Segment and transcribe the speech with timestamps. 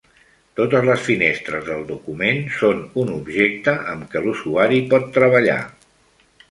[0.59, 5.63] Totes les finestres del document són un objecte amb què l'usuari pot treballar.